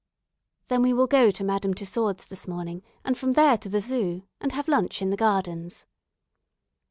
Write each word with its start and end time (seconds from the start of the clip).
"Then 0.67 0.81
we 0.81 0.93
will 0.93 1.05
go 1.05 1.29
to 1.29 1.43
Madame 1.43 1.75
Tussaud's 1.75 2.25
this 2.25 2.47
morning, 2.47 2.81
and 3.05 3.15
from 3.15 3.33
there 3.33 3.55
to 3.59 3.69
the 3.69 3.79
'Zoo,' 3.79 4.23
and 4.39 4.51
have 4.51 4.67
lunch 4.67 4.99
in 4.99 5.11
the 5.11 5.15
gardens." 5.15 5.85